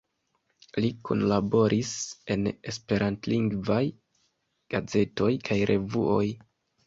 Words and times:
Li 0.83 0.87
kunlaboris 1.09 1.91
en 2.35 2.47
esperantlingvaj 2.71 3.83
gazetoj 4.75 5.31
kaj 5.51 5.59
revuoj. 5.73 6.25